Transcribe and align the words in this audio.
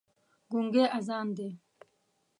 ګونګی 0.51 0.83
اذان 0.97 1.27
دی 1.37 1.49